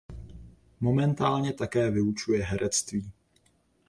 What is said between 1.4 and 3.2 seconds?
také vyučuje herectví.